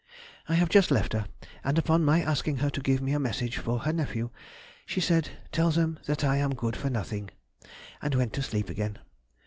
[0.49, 1.27] I have just left her,
[1.63, 4.31] and upon my asking her to give me a message for her nephew,
[4.83, 7.29] she said, "Tell them that I am good for nothing,"
[8.01, 8.97] and went to sleep again....